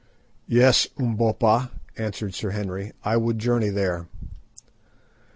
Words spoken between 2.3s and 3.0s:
Sir Henry,